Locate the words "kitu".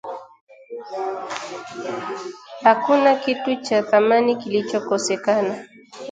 3.15-3.55